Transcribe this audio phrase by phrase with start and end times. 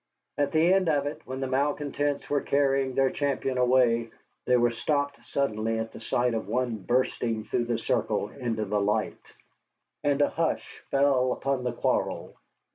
[0.39, 4.09] At the end of it, when the malcontents were carrying their champion away,
[4.47, 8.81] they were stopped suddenly at the sight of one bursting through the circle into the
[8.81, 9.35] light,
[10.03, 12.33] and a hush fell upon the quarrel.